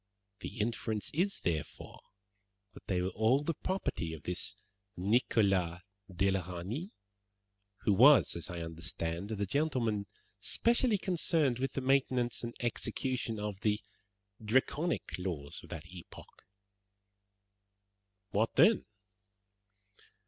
The 0.39 0.57
inference 0.59 1.11
is, 1.11 1.41
therefore, 1.41 1.99
that 2.73 2.87
they 2.87 3.03
were 3.03 3.09
all 3.09 3.43
the 3.43 3.53
property 3.53 4.15
of 4.15 4.23
this 4.23 4.55
Nicholas 4.97 5.83
de 6.11 6.31
la 6.31 6.39
Reynie, 6.53 6.89
who 7.81 7.93
was, 7.93 8.35
as 8.35 8.49
I 8.49 8.61
understand, 8.63 9.29
the 9.29 9.45
gentleman 9.45 10.07
specially 10.39 10.97
concerned 10.97 11.59
with 11.59 11.73
the 11.73 11.81
maintenance 11.81 12.43
and 12.43 12.55
execution 12.61 13.39
of 13.39 13.59
the 13.59 13.79
Draconic 14.43 15.19
laws 15.19 15.61
of 15.63 15.69
that 15.69 15.85
epoch." 15.85 16.45
"What 18.31 18.55
then?" 18.55 18.87